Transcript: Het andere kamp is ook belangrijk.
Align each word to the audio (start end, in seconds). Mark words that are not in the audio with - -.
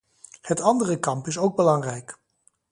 Het 0.41 0.61
andere 0.61 0.99
kamp 0.99 1.27
is 1.27 1.37
ook 1.37 1.55
belangrijk. 1.55 2.17